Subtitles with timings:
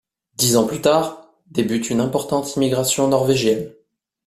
[0.35, 3.71] Dix ans plus tard, débute une importante immigration norvégienne.